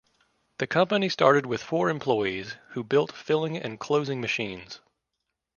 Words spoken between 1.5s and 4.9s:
four employees who built filling and closing machines.